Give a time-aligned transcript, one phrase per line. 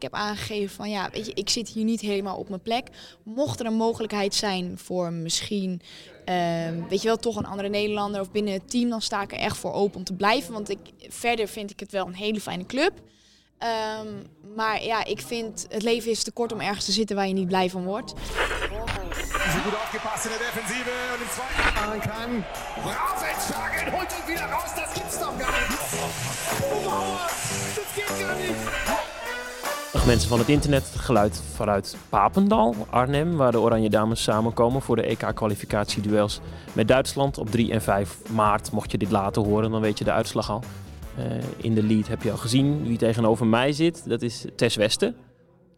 [0.00, 2.88] Ik heb aangegeven van ja, weet je, ik zit hier niet helemaal op mijn plek.
[3.22, 5.80] Mocht er een mogelijkheid zijn voor misschien,
[6.24, 9.32] ehm, weet je wel, toch een andere Nederlander of binnen het team, dan sta ik
[9.32, 10.52] er echt voor open om te blijven.
[10.52, 10.78] Want ik,
[11.08, 12.92] verder vind ik het wel een hele fijne club.
[13.58, 14.08] Ehm,
[14.54, 17.34] maar ja, ik vind het leven is te kort om ergens te zitten waar je
[17.34, 18.12] niet blij van wordt.
[18.12, 18.18] Goed
[23.80, 24.74] in holt wieder raus,
[28.40, 28.86] nicht.
[28.86, 28.89] Oh.
[29.92, 34.82] Dag mensen van het internet, het geluid vanuit Papendal, Arnhem, waar de Oranje Dames samenkomen
[34.82, 36.40] voor de EK-kwalificatieduels
[36.72, 38.72] met Duitsland op 3 en 5 maart.
[38.72, 40.62] Mocht je dit later horen, dan weet je de uitslag al.
[41.16, 41.24] Eh,
[41.56, 44.08] in de lead heb je al gezien wie tegenover mij zit.
[44.08, 45.16] Dat is Tess Westen,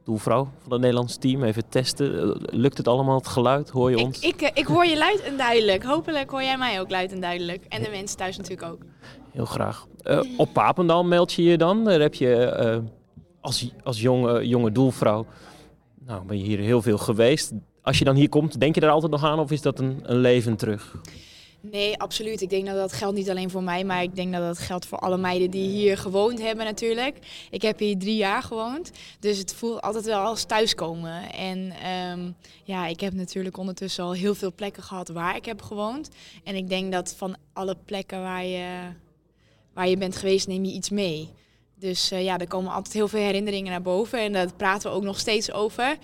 [0.05, 1.43] doelvrouw van het Nederlands team.
[1.43, 2.19] Even testen.
[2.19, 3.71] Eh, lukt het allemaal, het geluid?
[3.71, 4.19] Hoor je ons?
[4.21, 5.85] Ik, ik, eh, ik hoor je luid en duidelijk.
[5.85, 7.65] Hopelijk hoor jij mij ook luid en duidelijk.
[7.69, 8.80] En de mensen thuis natuurlijk ook.
[9.30, 9.87] Heel graag.
[10.05, 11.85] Uh, op Papendal meld je je dan.
[11.85, 12.91] Daar heb je uh,
[13.42, 15.27] als, als jonge, jonge doelvrouw,
[16.06, 17.52] nou ben je hier heel veel geweest.
[17.82, 20.01] Als je dan hier komt, denk je daar altijd nog aan of is dat een,
[20.02, 20.95] een leven terug?
[21.60, 22.40] Nee, absoluut.
[22.40, 24.87] Ik denk dat dat geldt niet alleen voor mij, maar ik denk dat dat geldt
[24.87, 27.18] voor alle meiden die hier gewoond hebben natuurlijk.
[27.51, 28.90] Ik heb hier drie jaar gewoond,
[29.21, 31.32] dus het voelt altijd wel als thuiskomen.
[31.32, 31.73] En
[32.12, 32.34] um,
[32.65, 36.09] ja, ik heb natuurlijk ondertussen al heel veel plekken gehad waar ik heb gewoond.
[36.45, 38.66] En ik denk dat van alle plekken waar je,
[39.74, 41.29] waar je bent geweest, neem je iets mee.
[41.83, 44.97] Dus uh, ja, er komen altijd heel veel herinneringen naar boven en daar praten we
[44.97, 45.97] ook nog steeds over.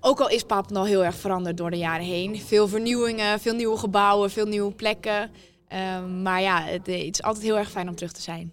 [0.00, 2.40] Ook al is Papendal heel erg veranderd door de jaren heen.
[2.40, 5.30] Veel vernieuwingen, veel nieuwe gebouwen, veel nieuwe plekken.
[5.72, 8.52] Uh, maar ja, het, het, is altijd heel erg fijn om terug te zijn.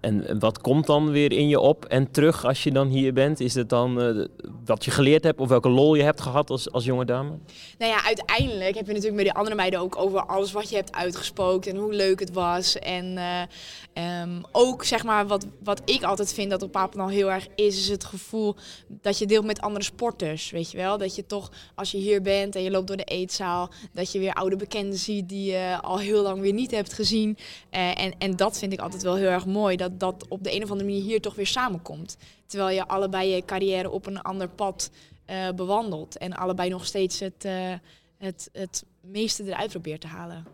[0.00, 3.40] En wat komt dan weer in je op en terug als je dan hier bent?
[3.40, 4.24] Is het dan uh,
[4.64, 7.30] wat je geleerd hebt of welke lol je hebt gehad als, als jonge dame?
[7.78, 10.76] Nou ja, uiteindelijk heb je natuurlijk met die andere meiden ook over alles wat je
[10.76, 12.78] hebt uitgespookt en hoe leuk het was.
[12.78, 17.30] En uh, um, ook zeg maar wat, wat ik altijd vind dat op Papendal heel
[17.30, 18.56] erg is, is het gevoel
[18.88, 20.50] dat je deelt met andere sporters.
[20.50, 20.98] Weet je wel?
[20.98, 24.18] Dat je toch als je hier bent en je loopt door de eetzaal, dat je
[24.18, 27.36] weer oude bekenden ziet die je al heel lang weer niet hebt gezien.
[27.70, 29.76] Uh, en, en dat vind ik altijd wel heel erg mooi.
[29.76, 32.16] Dat dat op de een of andere manier hier toch weer samenkomt.
[32.46, 34.90] Terwijl je allebei je carrière op een ander pad
[35.30, 36.18] uh, bewandelt.
[36.18, 37.72] En allebei nog steeds het, uh,
[38.18, 40.46] het, het meeste eruit probeert te halen.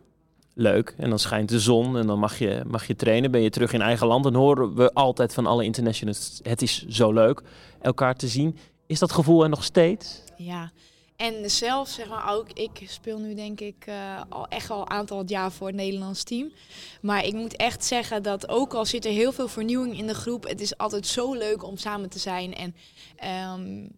[0.55, 0.95] Leuk.
[0.97, 3.31] En dan schijnt de zon en dan mag je, mag je trainen.
[3.31, 4.25] Ben je terug in eigen land.
[4.25, 6.41] Dan horen we altijd van alle internationals.
[6.43, 7.43] Het is zo leuk
[7.81, 8.57] elkaar te zien.
[8.87, 10.23] Is dat gevoel er nog steeds?
[10.37, 10.71] Ja.
[11.21, 14.91] En zelf, zeg maar ook, ik speel nu denk ik uh, al echt al een
[14.91, 16.53] aantal jaar voor het Nederlands team.
[17.01, 20.15] Maar ik moet echt zeggen dat ook al zit er heel veel vernieuwing in de
[20.15, 22.55] groep, het is altijd zo leuk om samen te zijn.
[22.55, 22.75] En
[23.55, 23.93] um,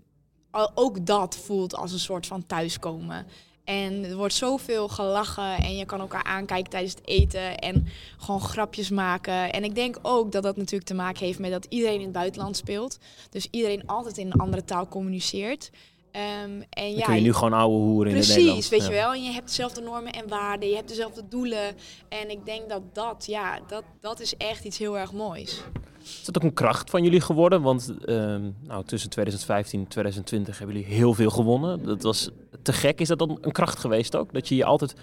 [0.75, 3.27] ook dat voelt als een soort van thuiskomen.
[3.65, 7.87] En er wordt zoveel gelachen en je kan elkaar aankijken tijdens het eten en
[8.19, 9.53] gewoon grapjes maken.
[9.53, 12.12] En ik denk ook dat dat natuurlijk te maken heeft met dat iedereen in het
[12.12, 12.99] buitenland speelt.
[13.31, 15.71] Dus iedereen altijd in een andere taal communiceert.
[16.17, 18.69] Um, en Dan ja, kun je nu gewoon ouwe hoeren in Precies, het Nederlands.
[18.69, 18.87] weet Ja.
[18.89, 19.12] je wel.
[19.12, 21.75] En je hebt dezelfde normen en waarden, je hebt dezelfde doelen.
[22.09, 25.62] En ik denk dat dat, ja, dat, dat is echt iets heel erg moois.
[26.03, 27.62] Is dat ook een kracht van jullie geworden?
[27.62, 31.84] Want ehm, nou, tussen 2015 en 2020 hebben jullie heel veel gewonnen.
[31.84, 32.29] Dat was
[32.62, 33.00] te gek.
[33.00, 34.33] Is dat dan een kracht geweest ook?
[34.33, 34.94] Dat je je altijd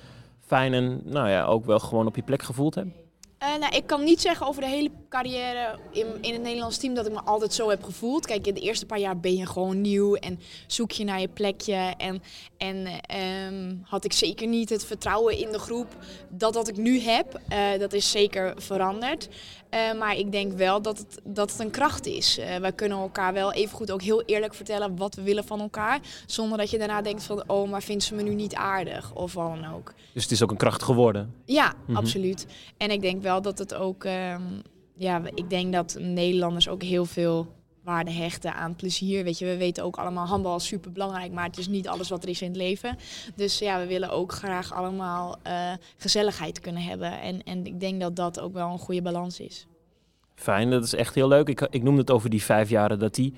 [0.46, 2.90] fijn en nou ja, ook wel gewoon op je plek gevoeld hebt?
[3.44, 6.94] Uh, nou, ik kan niet zeggen over de hele carrière in, in het Nederlands team
[6.94, 8.26] dat ik me altijd zo heb gevoeld.
[8.26, 11.28] Kijk, in de eerste paar jaar ben je gewoon nieuw en zoek je naar je
[11.28, 11.94] plekje.
[11.98, 12.22] En,
[12.58, 12.88] en
[13.54, 15.88] um, had ik zeker niet het vertrouwen in de groep
[16.30, 17.42] dat dat ik nu heb.
[17.50, 19.28] Uh, dat is zeker veranderd.
[19.74, 22.40] Uh, maar ik denk wel dat het, dat het een kracht is.
[22.60, 26.00] Wij kunnen elkaar wel evengoed ook heel eerlijk vertellen wat we willen van elkaar.
[26.26, 29.14] Zonder dat je daarna denkt van, oh, maar vindt ze me nu niet aardig?
[29.14, 29.94] Of wat dan ook.
[30.14, 31.34] Dus het is ook een kracht geworden?
[31.46, 31.96] Ja, mm -hmm.
[31.96, 32.46] absoluut.
[32.78, 34.04] En ik denk wel dat het ook...
[34.04, 34.62] Um,
[34.96, 37.48] ja, ik denk dat Nederlanders ook heel veel
[37.84, 39.24] waarde hechten aan plezier.
[39.24, 42.10] Weet je, we weten ook allemaal, handbal is super belangrijk, maar het is niet alles
[42.10, 42.98] wat er is in het leven.
[43.36, 47.22] Dus ja, we willen ook graag allemaal uh, gezelligheid kunnen hebben.
[47.22, 49.68] En, en ik denk dat dat ook wel een goede balans is.
[50.36, 51.50] Fijn, dat is echt heel leuk.
[51.50, 53.34] Ik, ik noemde het over die vijf jaren dat die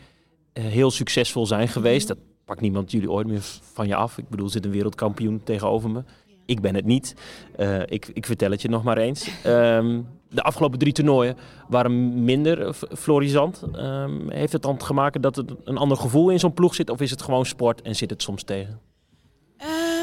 [0.54, 2.10] uh, heel succesvol zijn geweest.
[2.10, 2.26] Mm -hmm.
[2.26, 3.42] Dat pakt niemand jullie ooit meer
[3.74, 4.18] van je af.
[4.18, 6.04] Ik bedoel, er zit een wereldkampioen tegenover me.
[6.46, 7.16] Ik ben het niet.
[7.60, 9.30] Uh, ik, ik vertel het je nog maar eens.
[9.46, 11.38] Um, de afgelopen drie toernooien
[11.70, 13.62] waren minder florisant.
[13.76, 16.90] Um, heeft het dan te maken dat het een ander gevoel in zo'n ploeg zit?
[16.90, 18.80] Of is het gewoon sport en zit het soms tegen?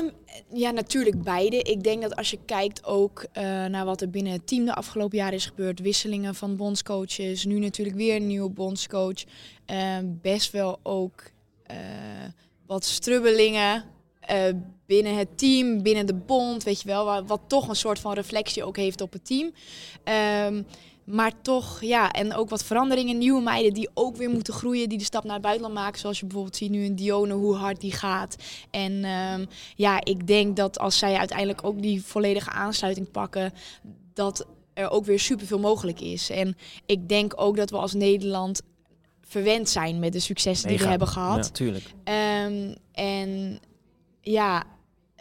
[0.00, 0.11] Um,
[0.52, 1.56] ja, natuurlijk beide.
[1.56, 4.75] Ik denk dat als je kijkt ook uh, naar wat er binnen het team de
[4.75, 5.81] afgelopen jaren is gebeurd.
[5.81, 7.44] Wisselingen van bondscoaches.
[7.44, 9.25] Nu natuurlijk weer een nieuwe bondscoach.
[10.05, 11.31] best wel ook
[12.67, 13.84] wat strubbelingen.
[14.33, 17.99] Uh, binnen het team, binnen de bond, weet je wel, wat, wat toch een soort
[17.99, 19.53] van reflectie ook heeft op het team.
[20.47, 20.67] Um,
[21.09, 23.19] maar toch, ja, en ook wat veranderingen.
[23.19, 26.01] Nieuwe meiden die ook weer moeten groeien, die de stap naar het buitenland maken.
[26.01, 28.37] Zoals je bijvoorbeeld ziet nu in Dione, hoe hard die gaat.
[28.71, 29.45] En ehm,
[29.75, 33.53] ja, ik denk dat als zij uiteindelijk ook die volledige aansluiting pakken,
[34.15, 36.31] dat er ook weer superveel mogelijk is.
[36.31, 38.63] En ik denk ook dat we als Nederland
[39.21, 41.45] verwend zijn met de successen die we hebben gehad.
[41.45, 41.85] Ja, tuurlijk.
[42.05, 43.61] Ehm, en
[44.20, 44.65] ja,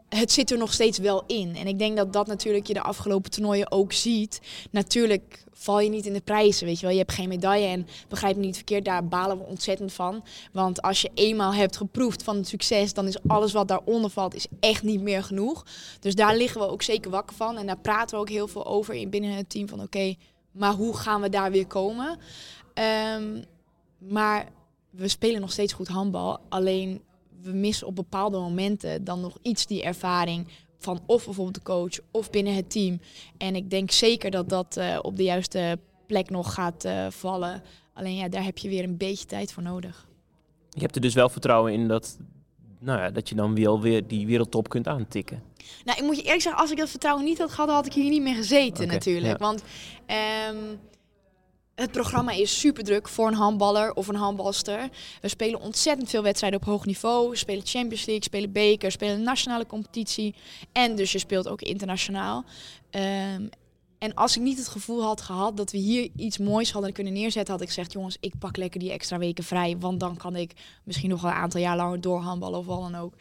[0.09, 1.55] het zit er nog steeds wel in.
[1.55, 4.41] En ik denk dat dat natuurlijk je de afgelopen toernooien ook ziet.
[4.71, 6.91] Natuurlijk val je niet in de prijzen, weet je wel.
[6.91, 10.23] Je hebt geen medaille en begrijp me niet verkeerd, daar balen we ontzettend van.
[10.51, 14.35] Want als je eenmaal hebt geproefd van het succes, dan is alles wat daaronder valt
[14.35, 15.65] is echt niet meer genoeg.
[15.99, 17.57] Dus daar liggen we ook zeker wakker van.
[17.57, 20.15] En daar praten we ook heel veel over in binnen het team van oké,
[20.51, 22.19] maar hoe gaan we daar weer komen?
[22.73, 23.43] Ehm,
[23.97, 24.47] maar
[24.89, 26.39] we spelen nog steeds goed handbal.
[26.49, 27.01] Alleen
[27.51, 30.47] we missen op bepaalde momenten dan nog iets die ervaring
[30.79, 32.99] van of bijvoorbeeld de coach of binnen het team.
[33.37, 37.63] En ik denk zeker dat dat eh, op de juiste plek nog gaat eh, vallen.
[37.93, 40.07] Alleen ja, daar heb je weer een beetje tijd voor nodig.
[40.69, 42.17] Je hebt er dus wel vertrouwen in dat,
[42.79, 45.43] nou ja, dat je dan wel weer die wereldtop kunt aantikken.
[45.85, 47.93] Nou, ik moet je eerlijk zeggen, als ik dat vertrouwen niet had gehad, had ik
[47.93, 49.39] hier niet meer gezeten natuurlijk.
[49.39, 49.45] ja.
[49.45, 49.63] Want
[50.05, 50.55] ehm,
[51.77, 54.89] het programma is super druk voor een handballer of een handbalster.
[55.21, 57.29] We spelen ontzettend veel wedstrijden op hoog niveau.
[57.29, 60.35] We spelen Champions League, spelen beker, spelen nationale competitie.
[60.71, 62.45] En dus je speelt ook internationaal.
[62.89, 63.47] Ehm,
[63.97, 67.13] en als ik niet het gevoel had gehad dat we hier iets moois hadden kunnen
[67.13, 69.77] neerzetten, had ik gezegd, jongens, ik pak lekker die extra weken vrij.
[69.79, 70.51] Want dan kan ik
[70.83, 73.13] misschien nog wel een aantal jaar langer doorhandballen of wat dan ook.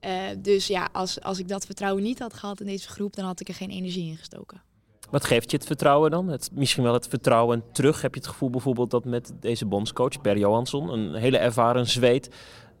[0.00, 3.24] Eh, dus ja, als, als ik dat vertrouwen niet had gehad in deze groep, dan
[3.24, 4.62] had ik er geen energie in gestoken.
[5.14, 6.28] Wat geeft je het vertrouwen dan?
[6.28, 8.02] Het, misschien wel het vertrouwen terug.
[8.02, 12.28] Heb je het gevoel bijvoorbeeld dat met deze bondscoach, Per Johansson, een hele ervaren zweet,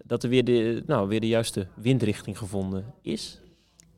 [0.04, 3.40] dat er weer de, nou, weer de juiste windrichting gevonden is?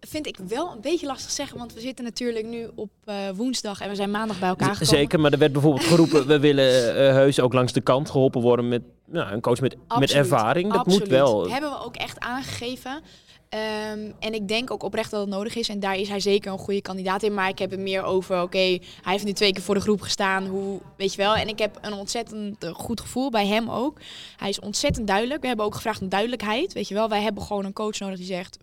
[0.01, 3.81] Vind ik wel een beetje lastig zeggen, want we zitten natuurlijk nu op eh, woensdag
[3.81, 4.97] en we zijn maandag bij elkaar gekomen.
[4.97, 8.41] Zeker, maar er werd bijvoorbeeld geroepen, we willen eh, heus ook langs de kant geholpen
[8.41, 10.69] worden met nou, een coach met, met ervaring.
[10.69, 11.01] Dat Absoluut.
[11.01, 11.51] moet wel.
[11.51, 13.03] Hebben we ook echt aangegeven.
[13.49, 15.69] Ehm, en ik denk ook oprecht dat het nodig is.
[15.69, 17.35] En daar is hij zeker een goede kandidaat in.
[17.35, 20.01] Maar ik heb het meer over, oké, hij heeft nu twee keer voor de groep
[20.01, 20.47] gestaan.
[20.47, 21.35] Hoe, weet je wel.
[21.35, 24.01] En ik heb een ontzettend eh, goed gevoel bij hem ook.
[24.37, 25.41] Hij is ontzettend duidelijk.
[25.41, 26.73] We hebben ook gevraagd om duidelijkheid.
[26.73, 28.59] Weet je wel, wij hebben gewoon een coach nodig die zegt,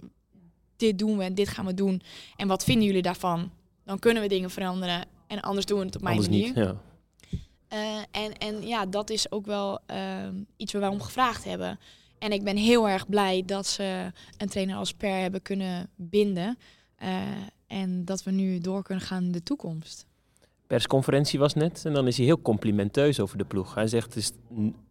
[0.77, 2.01] dit doen we en dit gaan we doen.
[2.35, 3.51] En wat vinden jullie daarvan?
[3.85, 5.05] Dan kunnen we dingen veranderen.
[5.27, 6.47] En anders doen we het op mijn Anders manier.
[6.47, 6.57] niet.
[6.57, 6.75] Ja.
[7.67, 11.79] Eh, en, en ja, dat is ook wel ehm, iets waar we om gevraagd hebben.
[12.23, 16.57] En ik ben heel erg blij dat ze een trainer als Per hebben kunnen binden.
[16.95, 17.21] Eh,
[17.67, 20.05] en dat we nu door kunnen gaan in de toekomst.
[20.67, 23.75] persconferentie was net en dan is hij heel complimenteus over de ploeg.
[23.75, 24.31] Hij zegt het is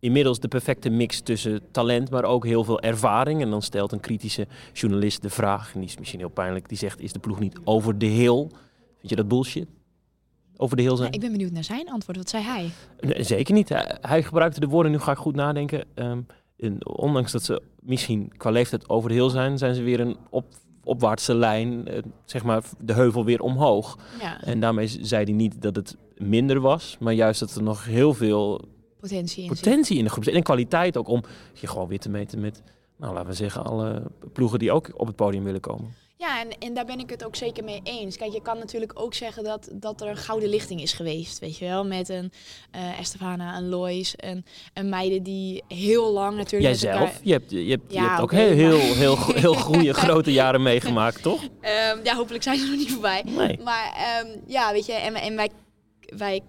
[0.01, 3.43] inmiddels de perfecte mix tussen talent, maar ook heel veel ervaring.
[3.43, 6.79] En dan stelt een kritische journalist de vraag, en die is misschien heel pijnlijk, die
[6.79, 8.49] zegt is de ploeg niet over de heel?
[8.99, 9.69] Vind je dat bullshit?
[10.57, 11.09] Over de heel zijn?
[11.09, 12.17] Ja, ik ben benieuwd naar zijn antwoord.
[12.17, 12.71] Wat zei hij?
[13.01, 13.69] Nee, zeker niet.
[13.69, 15.85] Hij, hij gebruikte de woorden, nu ga ik goed nadenken.
[15.95, 16.21] ehm,
[16.83, 20.45] ondanks dat ze misschien qua leeftijd over de heel zijn, zijn ze weer een op,
[20.85, 23.99] opwaartse lijn, eh, zeg maar de heuvel weer omhoog.
[24.21, 27.85] Ja, En daarmee zei hij niet dat het minder was, maar juist dat er nog
[27.85, 28.61] heel veel
[29.01, 30.35] potentie in potentie in de groep zit.
[30.35, 31.23] En kwaliteit ook om
[31.61, 32.63] je gewoon weer te meten met,
[32.97, 34.03] nou laten we zeggen, alle
[34.33, 35.95] ploegen die ook op het podium willen komen.
[36.23, 38.17] Ja, en, en daar ben ik het ook zeker mee eens.
[38.17, 41.59] Kijk, je kan natuurlijk ook zeggen dat, dat er een gouden lichting is geweest, weet
[41.59, 41.85] je wel.
[41.85, 42.33] Met een
[42.71, 46.63] eh Estefana, een Lois, een, een meiden die heel lang natuurlijk...
[46.81, 49.55] Jijzelf, elkaar- je hebt, je hebt, je Ja, hebt ook heel, heel, maar- heel, heel
[49.55, 51.43] goede, grote jaren meegemaakt, toch?
[51.61, 53.23] Ehm, ja, hopelijk zijn ze nog niet voorbij.
[53.27, 53.59] Nee.
[53.65, 55.49] Maar ehm, ja, weet je, en, en wij,
[56.17, 56.41] wij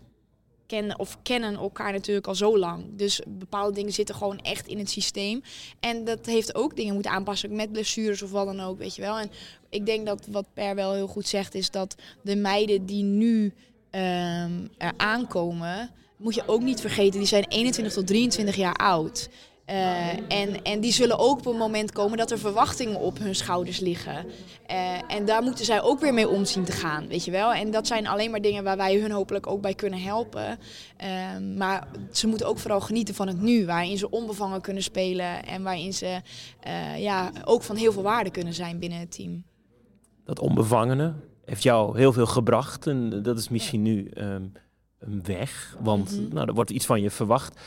[0.98, 2.86] of kennen elkaar natuurlijk al zo lang.
[2.96, 5.42] Dus bepaalde dingen zitten gewoon echt in het systeem.
[5.80, 9.01] En dat heeft ook dingen moeten aanpassen, met blessures of wat dan ook, weet je
[9.01, 9.20] wel.
[9.20, 9.32] En
[9.70, 13.53] ik denk dat wat Per wel heel goed zegt, is dat de meiden die nu
[14.77, 19.30] er aankomen, moet je ook niet vergeten, die zijn 21 tot 23 jaar oud.
[19.65, 20.08] Eh,
[20.41, 23.79] en, en die zullen ook op een moment komen dat er verwachtingen op hun schouders
[23.79, 24.25] liggen.
[24.65, 24.77] Eh,
[25.08, 27.53] en daar moeten zij ook weer mee om zien te gaan, weet je wel.
[27.53, 30.60] En dat zijn alleen maar dingen waar wij hun hopelijk ook bij kunnen helpen.
[30.98, 35.46] Ehm, maar ze moeten ook vooral genieten van het nu, waarin ze onbevangen kunnen spelen
[35.46, 36.22] en waarin ze
[36.60, 39.43] eh, ja, ook van heel veel waarde kunnen zijn binnen het team.
[40.25, 41.13] Dat onbevangene
[41.46, 44.43] heeft jou heel veel gebracht en dat is misschien nu ehm,
[45.00, 46.34] een weg, want Mhm.
[46.34, 47.60] nou, er wordt iets van je verwacht.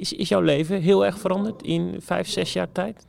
[0.00, 3.06] Is, is jouw leven heel erg veranderd in vijf, zes jaar tijd?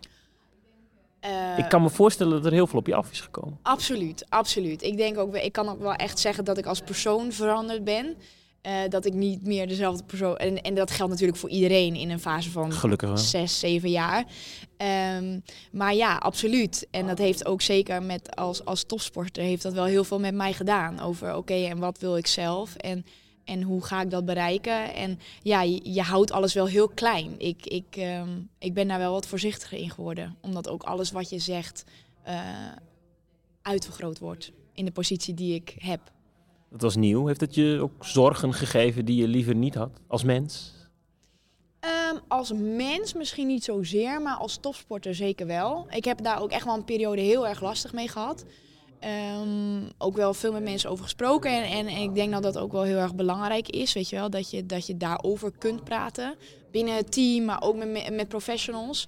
[1.19, 3.59] Eh, ik kan me voorstellen dat er heel veel op je af is gekomen.
[3.61, 4.83] Absoluut, absoluut.
[4.83, 7.83] Ik denk ook, wel- ik kan ook wel echt zeggen dat ik als persoon veranderd
[7.83, 8.15] ben.
[8.61, 10.37] Eh, dat ik niet meer dezelfde persoon.
[10.37, 14.25] En, en dat geldt natuurlijk voor iedereen in een fase van Gelukkig zes, zeven jaar.
[14.77, 15.39] Ehm,
[15.71, 16.87] maar ja, absoluut.
[16.91, 20.33] En dat heeft ook zeker met als, als topsporter heeft dat wel heel veel met
[20.33, 20.99] mij gedaan.
[20.99, 22.75] Over oké, en wat wil ik zelf?
[22.75, 23.05] En
[23.43, 24.93] En hoe ga ik dat bereiken?
[24.93, 27.35] En ja, je, je houdt alles wel heel klein.
[27.37, 28.29] Ik, ik, ehm,
[28.59, 30.35] ik ben daar wel wat voorzichtiger in geworden.
[30.41, 31.83] Omdat ook alles wat je zegt
[32.23, 32.35] eh,
[33.61, 36.11] uitvergroot wordt in de positie die ik heb.
[36.69, 37.27] Dat was nieuw.
[37.27, 40.73] Heeft het je ook zorgen gegeven die je liever niet had als mens?
[41.79, 45.87] Ehm, als mens misschien niet zozeer, maar als topsporter zeker wel.
[45.89, 48.45] Ik heb daar ook echt wel een periode heel erg lastig mee gehad.
[49.01, 51.51] Ehm, ook wel veel met mensen over gesproken.
[51.51, 53.93] En, en, en, ik denk dat dat ook wel heel erg belangrijk is.
[53.93, 56.35] Weet je wel, dat je, dat je daarover kunt praten.
[56.71, 59.07] Binnen het team, maar ook met, met professionals.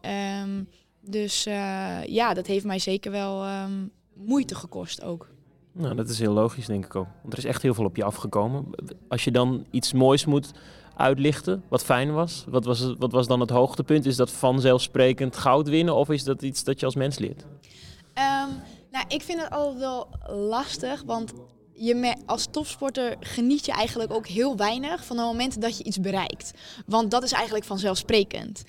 [0.00, 0.62] Ehm,
[1.00, 5.28] dus uh, ja, dat heeft mij zeker wel um, moeite gekost ook.
[5.72, 7.08] Nou, dat is heel logisch, denk ik ook.
[7.20, 8.64] Want er is echt heel veel op je afgekomen.
[9.08, 10.52] Als je dan iets moois moet
[10.96, 14.06] uitlichten, wat fijn was, wat was, het, wat was dan het hoogtepunt?
[14.06, 17.44] Is dat vanzelfsprekend goud winnen of is dat iets dat je als mens leert?
[18.94, 21.32] Nou, ik vind het altijd wel lastig, want
[21.72, 26.00] je als topsporter geniet je eigenlijk ook heel weinig van het moment dat je iets
[26.00, 26.50] bereikt.
[26.86, 28.62] Want dat is eigenlijk vanzelfsprekend.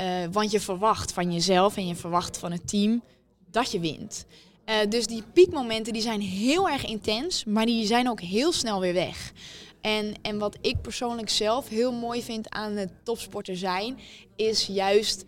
[0.00, 3.02] Uh, want je verwacht van jezelf en je verwacht van het team
[3.50, 4.26] dat je wint.
[4.66, 8.80] Uh, dus die piekmomenten die zijn heel erg intens, maar die zijn ook heel snel
[8.80, 9.32] weer weg.
[9.80, 13.98] En, en wat ik persoonlijk zelf heel mooi vind aan het topsporter zijn,
[14.36, 15.24] is juist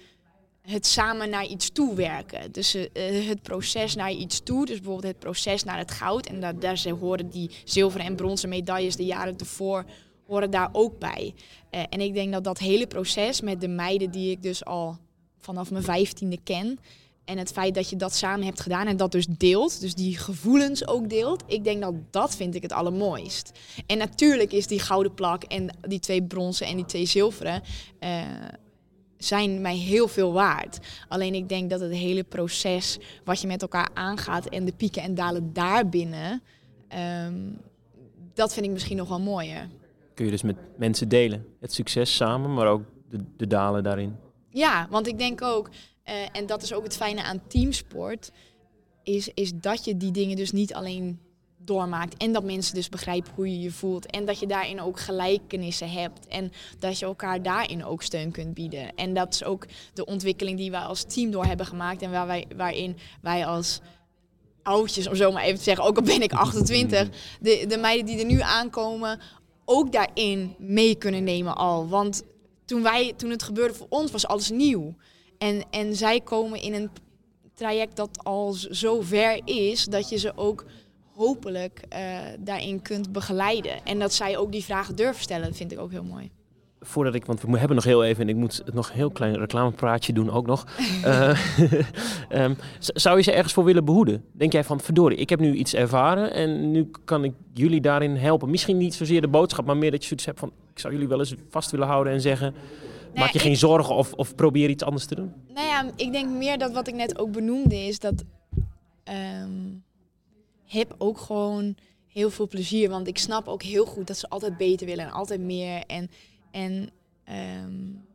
[0.71, 2.53] het samen naar iets toe werken.
[2.53, 2.85] Dus uh,
[3.29, 4.67] het proces naar iets toe.
[4.67, 6.27] Dus bijvoorbeeld het proces naar het goud.
[6.27, 9.85] En daar, daar horen die zilveren en bronzen medailles de jaren ervoor
[10.27, 11.35] horen daar ook bij.
[11.71, 14.97] Uh, en ik denk dat dat hele proces met de meiden die ik dus al
[15.39, 16.79] vanaf mijn vijftiende ken.
[17.25, 20.19] En het feit dat je dat samen hebt gedaan en dat dus deelt, dus die
[20.19, 21.43] gevoelens ook deelt.
[21.47, 23.53] Ik denk dat dat vind ik het allermooist.
[23.87, 27.63] En natuurlijk is die gouden plak en die twee bronzen en die twee zilveren
[29.19, 30.79] zijn mij heel veel waard.
[31.09, 35.03] Alleen ik denk dat het hele proces wat je met elkaar aangaat en de pieken
[35.03, 36.43] en dalen daarbinnen,
[37.27, 37.61] um,
[38.35, 39.69] dat vind ik misschien nog wel mooier.
[40.15, 44.17] Kun je dus met mensen delen, het succes samen, maar ook de, de dalen daarin?
[44.51, 48.31] Ja, want ik denk ook, uh, en dat is ook het fijne aan teamsport,
[49.03, 51.19] is, is dat je die dingen dus niet alleen
[51.69, 52.17] doormaakt.
[52.17, 54.07] En dat mensen dus begrijpen hoe je je voelt.
[54.07, 56.27] En dat je daarin ook gelijkenissen hebt.
[56.27, 58.95] En dat je elkaar daarin ook steun kunt bieden.
[58.95, 62.03] En dat is ook de ontwikkeling die wij als team door hebben gemaakt.
[62.03, 63.81] En waar wij, waarin wij als
[64.63, 67.09] oudjes, om zo maar even te zeggen, ook al ben ik 28,
[67.41, 69.21] de, de meiden die er nu aankomen,
[69.65, 71.89] ook daarin mee kunnen nemen al.
[71.89, 72.23] Want
[72.65, 74.95] toen, wij, toen het gebeurde voor ons, was alles nieuw.
[75.39, 76.91] En, en zij komen in een
[77.55, 80.65] traject dat al zo ver is, dat je ze ook
[81.19, 81.99] hopelijk uh,
[82.39, 83.85] daarin kunt begeleiden.
[83.85, 86.31] En dat zij ook die vragen durven stellen, vind ik ook heel mooi.
[86.81, 89.37] Voordat ik, want we hebben nog heel even en ik moet nog een heel klein
[89.37, 90.67] reclamepraatje doen ook nog.
[91.05, 91.39] uh,
[92.31, 94.25] um, zou je ze ergens voor willen behoeden?
[94.33, 98.17] Denk jij van, verdorie, ik heb nu iets ervaren en nu kan ik jullie daarin
[98.17, 98.51] helpen.
[98.51, 101.09] Misschien niet zozeer de boodschap, maar meer dat je zoiets hebt van, ik zou jullie
[101.09, 102.55] wel eens vast willen houden en zeggen...
[103.13, 105.33] Nee, maak je geen zorgen of, of probeer iets anders te doen?
[105.55, 108.25] Nou ja, ik denk meer dat wat ik net ook benoemde is dat...
[109.43, 109.87] Um,
[110.69, 112.89] heb ook gewoon heel veel plezier.
[112.89, 115.83] Want ik snap ook heel goed dat ze altijd beter willen en altijd meer.
[115.87, 116.11] En,
[116.51, 116.91] en,
[117.63, 118.07] um,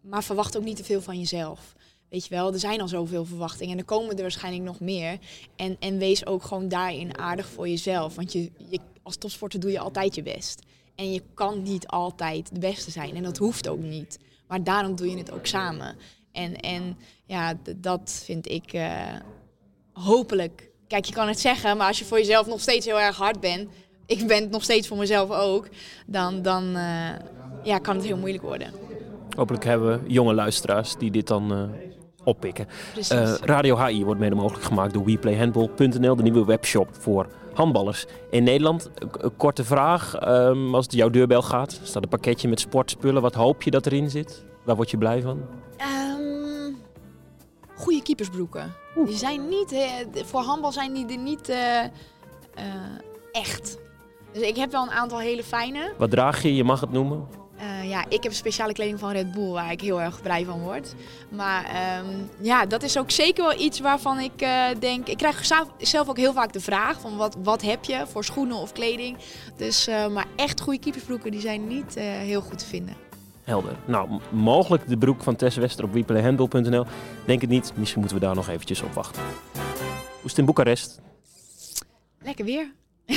[0.00, 1.74] maar verwacht ook niet te veel van jezelf.
[2.08, 5.18] Weet je wel, er zijn al zoveel verwachtingen en er komen er waarschijnlijk nog meer.
[5.56, 8.14] En, en wees ook gewoon daarin aardig voor jezelf.
[8.14, 10.62] Want je, je, als topsporter doe je altijd je best.
[10.94, 13.16] En je kan niet altijd de beste zijn.
[13.16, 14.18] En dat hoeft ook niet.
[14.46, 15.96] Maar daarom doe je het ook samen.
[16.32, 19.14] En, en ja, dat vind ik uh,
[19.92, 23.16] hopelijk Kijk, je kan het zeggen, maar als je voor jezelf nog steeds heel erg
[23.16, 23.68] hard bent,
[24.06, 25.68] ik ben het nog steeds voor mezelf ook,
[26.06, 27.08] dan, dan uh,
[27.62, 28.72] ja, kan het heel moeilijk worden.
[29.36, 31.62] Hopelijk hebben we jonge luisteraars die dit dan uh,
[32.24, 32.66] oppikken.
[33.12, 38.44] Uh, Radio HI wordt mede mogelijk gemaakt door WePlayHandball.nl, de nieuwe webshop voor handballers in
[38.44, 38.90] Nederland.
[39.18, 43.22] Een korte vraag, um, als het jouw deurbel gaat, staat een pakketje met sportspullen.
[43.22, 44.44] Wat hoop je dat erin zit?
[44.64, 45.40] Waar word je blij van?
[45.80, 46.19] Um,
[47.90, 48.74] goede keepersbroeken.
[49.04, 49.74] Die zijn niet,
[50.24, 52.64] voor handbal zijn die er niet uh, uh,
[53.32, 53.78] echt.
[54.32, 55.92] Dus ik heb wel een aantal hele fijne.
[55.98, 56.54] Wat draag je?
[56.54, 57.28] Je mag het noemen.
[57.56, 60.60] Uh, ja, ik heb speciale kleding van Red Bull waar ik heel erg blij van
[60.60, 60.94] word.
[61.28, 61.64] Maar
[61.98, 64.46] um, ja, dat is ook zeker wel iets waarvan ik
[64.78, 65.08] denk...
[65.08, 65.44] Ik krijg
[65.78, 69.16] zelf ook heel vaak de vraag van wat, wat heb je voor schoenen of kleding.
[69.56, 72.96] Dus, maar echt goede keepersbroeken die zijn niet heel goed te vinden.
[73.50, 73.76] Helder.
[73.84, 76.84] Nou, mogelijk de broek van Tess Wester op replayhandle.nl.
[77.26, 77.72] Denk het niet.
[77.74, 79.22] Misschien moeten we daar nog eventjes op wachten.
[79.52, 81.00] Hoe is het in Boekarest?
[82.22, 82.72] Lekker weer.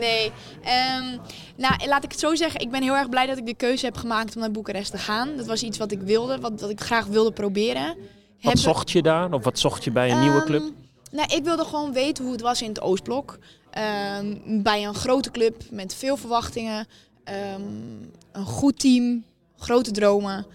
[0.00, 0.26] nee.
[0.26, 1.20] Um,
[1.56, 2.60] nou, laat ik het zo zeggen.
[2.60, 4.98] Ik ben heel erg blij dat ik de keuze heb gemaakt om naar Boekarest te
[4.98, 5.36] gaan.
[5.36, 7.86] Dat was iets wat ik wilde, wat, wat ik graag wilde proberen.
[7.86, 8.56] Wat heb...
[8.56, 9.32] zocht je daar?
[9.32, 10.62] Of wat zocht je bij een um, nieuwe club?
[11.10, 13.38] Nou, ik wilde gewoon weten hoe het was in het Oostblok.
[13.70, 16.86] Ehm, bij een grote club met veel verwachtingen.
[17.24, 17.62] Ehm,
[18.32, 19.24] een goed team,
[19.56, 20.46] grote dromen.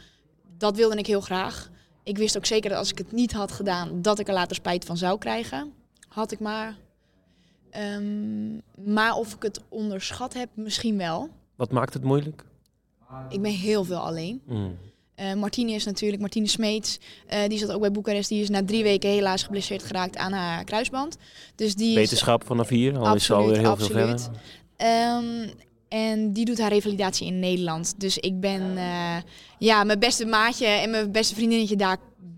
[0.58, 1.70] Dat wilde ik heel graag.
[2.04, 4.56] Ik wist ook zeker dat als ik het niet had gedaan, dat ik er later
[4.56, 5.74] spijt van zou krijgen.
[6.08, 6.78] Had ik maar.
[7.70, 8.56] Ehm,
[8.94, 11.30] maar of ik het onderschat heb, misschien wel.
[11.56, 12.44] Wat maakt het moeilijk?
[13.30, 14.42] Ik ben heel veel alleen.
[14.46, 14.78] Mm.
[15.16, 18.30] Eh Martine is natuurlijk, Martine Smeets, eh, die zat ook bij Boekarest.
[18.30, 21.18] Die is na drie weken helaas geblesseerd geraakt aan haar kruisband.
[21.56, 24.20] Dus die is Wetenschap vanaf hier, al is ze alweer heel veel verder.
[24.76, 25.48] Ehm,
[25.89, 28.00] en die doet haar revalidatie in Nederland.
[28.00, 29.17] Dus ik ben eh,
[29.58, 31.98] ja, mijn beste maatje en mijn beste vriendinnetje daar,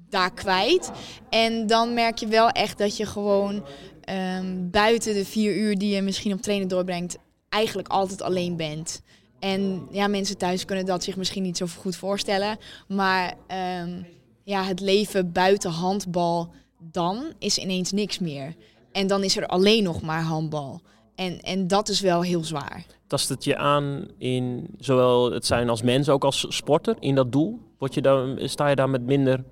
[0.10, 0.92] daar kwijt.
[1.30, 3.66] En dan merk je wel echt dat je gewoon
[4.02, 7.18] ehm, buiten de vier uur die je misschien op trainen doorbrengt,
[7.50, 9.02] eigenlijk altijd alleen bent.
[9.40, 12.58] En ja, mensen thuis kunnen dat zich misschien niet zo goed voorstellen.
[12.88, 14.02] Maar ehm,
[14.44, 18.56] ja, het leven buiten handbal dan is ineens niks meer.
[18.92, 20.82] En dan is er alleen nog maar handbal.
[21.16, 22.86] En, en dat is wel heel zwaar.
[23.08, 27.32] Tast het je aan in zowel het zijn als mens, ook als sporter, in dat
[27.32, 27.60] doel?
[27.78, 29.44] Word je dan, sta je daar met minder,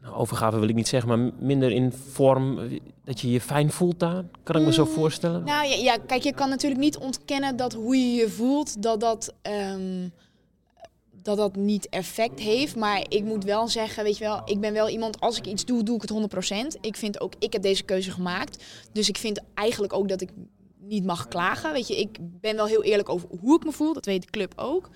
[0.00, 2.58] nou, overgave wil ik niet zeggen, maar minder in vorm,
[3.04, 4.24] dat je je fijn voelt daar?
[4.42, 5.44] Kan ik me zo Mm, voorstellen?
[5.44, 9.00] Nou ja, ja, kijk, je kan natuurlijk niet ontkennen dat hoe je je voelt, dat
[9.00, 10.08] dat, ehm,
[11.24, 12.76] dat dat niet effect heeft.
[12.76, 15.64] Maar ik moet wel zeggen, weet je wel, ik ben wel iemand, als ik iets
[15.64, 16.80] doe, doe ik het 100%.
[16.80, 18.64] Ik vind ook, ik heb deze keuze gemaakt.
[18.92, 20.30] Dus ik vind eigenlijk ook dat ik
[20.78, 21.72] niet mag klagen.
[21.72, 24.30] Weet je, ik ben wel heel eerlijk over hoe ik me voel, dat weet de
[24.30, 24.90] club ook.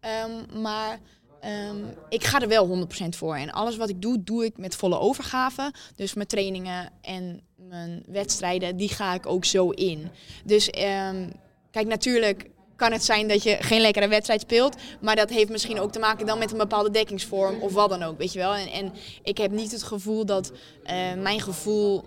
[0.00, 1.00] Ehm, maar
[1.40, 1.76] ehm,
[2.08, 3.36] ik ga er wel 100% voor.
[3.36, 5.72] En alles wat ik doe, doe ik met volle overgave.
[5.94, 10.10] Dus mijn trainingen en mijn wedstrijden, die ga ik ook zo in.
[10.44, 11.30] Dus ehm,
[11.70, 14.76] kijk, natuurlijk kan het zijn dat je geen lekkere wedstrijd speelt.
[15.00, 18.02] Maar dat heeft misschien ook te maken dan met een bepaalde dekkingsvorm of wat dan
[18.02, 18.54] ook, weet je wel.
[18.54, 20.52] En, en ik heb niet het gevoel dat
[20.84, 22.04] eh, mijn gevoel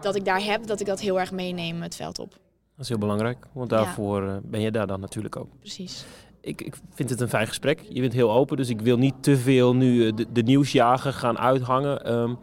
[0.00, 2.30] dat ik daar heb, dat ik dat heel erg meeneem het veld op.
[2.30, 5.48] Dat is heel belangrijk, want daarvoor eh, ben je daar dan natuurlijk ook.
[5.58, 6.04] Precies.
[6.40, 7.80] Ik, ik vind het een fijn gesprek.
[7.88, 11.12] Je bent heel open, dus ik wil niet te veel nu eh, de, de nieuwsjager
[11.12, 12.04] gaan uithangen.
[12.04, 12.34] Ehm,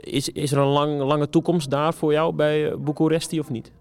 [0.00, 3.72] is, is er een lang, lange toekomst daar voor jou bij Bucuresti of niet?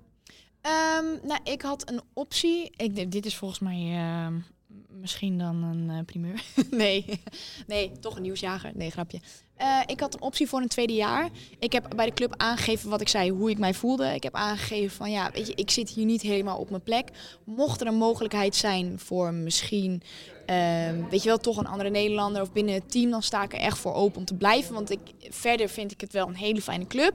[0.64, 2.72] Ehm, nou, ik had een optie.
[2.76, 4.40] Ik, dit is volgens mij ehm,
[4.88, 6.44] misschien dan een eh, primeur.
[6.72, 7.22] nee.
[7.68, 8.72] nee, toch een nieuwsjager.
[8.76, 9.20] Nee, grapje.
[9.56, 11.30] Eh, ik had een optie voor een tweede jaar.
[11.60, 14.14] Ik heb bij de club aangegeven wat ik zei, hoe ik mij voelde.
[14.14, 17.10] Ik heb aangegeven van ja, weet je, ik zit hier niet helemaal op mijn plek.
[17.44, 20.02] Mocht er een mogelijkheid zijn voor misschien,
[20.46, 23.54] ehm, weet je wel, toch een andere Nederlander of binnen het team, dan sta ik
[23.54, 24.74] er echt voor open om te blijven.
[24.74, 25.00] Want ik,
[25.30, 27.14] verder vind ik het wel een hele fijne club.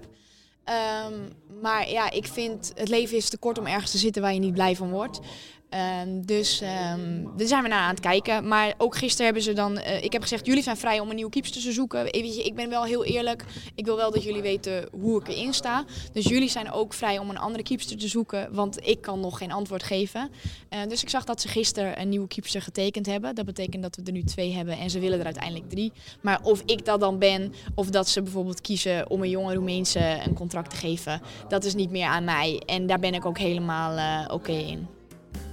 [0.68, 1.14] Ehm,
[1.60, 4.40] maar ja, ik vind het leven is te kort om ergens te zitten waar je
[4.40, 5.20] niet blij van wordt.
[5.68, 8.48] Ehm, dus ehm, daar zijn we naar aan het kijken.
[8.48, 9.78] Maar ook gisteren hebben ze dan.
[9.78, 12.12] eh, ik heb gezegd: jullie zijn vrij om een nieuwe keeper te zoeken.
[12.44, 13.44] Ik ben wel heel eerlijk.
[13.74, 15.84] Ik wil wel dat jullie weten hoe ik erin sta.
[16.12, 18.54] Dus jullie zijn ook vrij om een andere keeper te zoeken.
[18.54, 20.30] Want ik kan nog geen antwoord geven.
[20.68, 23.34] Eh, dus ik zag dat ze gisteren een nieuwe keeper getekend hebben.
[23.34, 25.92] Dat betekent dat we er nu twee hebben en ze willen er uiteindelijk drie.
[26.20, 30.18] Maar of ik dat dan ben, of dat ze bijvoorbeeld kiezen om een jonge Roemeense
[30.26, 32.62] een contract te geven, dat is niet meer aan mij.
[32.66, 34.97] En daar ben ik ook helemaal eh, oké in.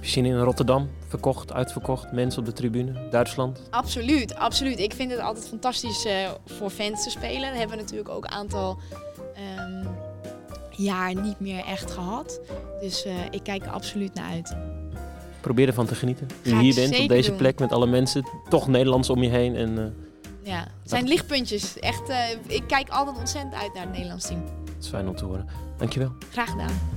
[0.08, 0.90] Zin in Rotterdam?
[1.08, 3.60] Verkocht, uitverkocht, mensen op de tribune, Duitsland?
[3.70, 4.78] Absoluut, absoluut.
[4.78, 7.48] Ik vind het altijd fantastisch eh, voor fans te spelen.
[7.48, 8.78] Dat hebben we natuurlijk ook een aantal
[9.34, 9.86] ehm,
[10.70, 12.40] jaar niet meer echt gehad.
[12.80, 14.56] Dus eh, ik kijk er absoluut naar uit.
[15.40, 16.26] Probeer ervan te genieten.
[16.44, 17.38] Nu je hier bent, op deze doen.
[17.38, 19.56] plek met alle mensen, toch Nederlands om je heen.
[19.56, 21.78] En eh, Ja, het zijn lichtpuntjes.
[21.78, 22.10] Echt,
[22.46, 24.44] ik kijk altijd ontzettend uit naar het Nederlands team.
[24.64, 25.46] dat is fijn om te horen.
[25.76, 26.12] Dankjewel.
[26.30, 26.95] Graag gedaan.